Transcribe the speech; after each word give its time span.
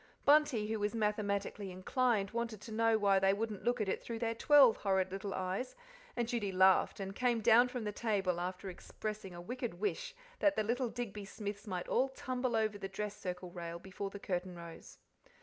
Bunty, 0.25 0.65
who 0.65 0.79
was 0.79 0.95
mathematically 0.95 1.69
inclined, 1.69 2.31
wanted 2.31 2.59
to 2.61 2.71
know 2.71 2.97
why 2.97 3.19
they 3.19 3.35
wouldn't 3.35 3.63
look 3.63 3.79
at 3.79 3.87
it 3.87 4.01
through 4.01 4.17
their 4.17 4.33
twelve 4.33 4.77
horrid 4.77 5.11
little 5.11 5.31
eyes, 5.31 5.75
and 6.15 6.27
Judy 6.27 6.51
laughed 6.51 6.99
and 6.99 7.15
came 7.15 7.39
down 7.39 7.67
from 7.67 7.83
the 7.83 7.91
table, 7.91 8.39
after 8.39 8.67
expressing 8.67 9.35
a 9.35 9.39
wicked 9.41 9.75
wish 9.75 10.15
that 10.39 10.55
the 10.55 10.63
little 10.63 10.89
Digby 10.89 11.25
Smiths 11.25 11.67
might 11.67 11.87
all 11.87 12.09
tumble 12.09 12.55
over 12.55 12.79
the 12.79 12.89
dress 12.89 13.15
circle 13.15 13.51
rail 13.51 13.77
before 13.77 14.09
the 14.09 14.17
curtain 14.17 14.55
rose. 14.55 14.97